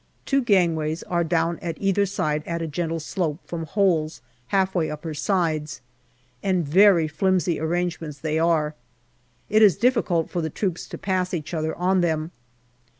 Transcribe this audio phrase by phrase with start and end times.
[0.25, 4.89] Two gangways are down at either side at a gentle slope from holes half way
[4.89, 5.79] up her sides,
[6.41, 8.73] and very flimsy arrangements they are.
[9.47, 12.31] It is difficult for the troops to pass each other on them.